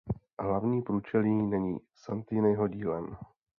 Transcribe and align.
Hlavní 0.39 0.81
průčelí 0.81 1.43
není 1.43 1.79
Santiniho 1.95 2.67
dílem. 2.67 3.17